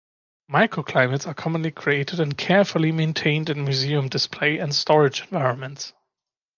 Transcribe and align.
Microclimates 0.51 1.27
are 1.27 1.35
commonly 1.35 1.69
created 1.69 2.19
and 2.19 2.35
carefully 2.35 2.91
maintained 2.91 3.51
in 3.51 3.63
museum 3.65 4.09
display 4.09 4.57
and 4.57 4.73
storage 4.73 5.21
environments. 5.21 5.93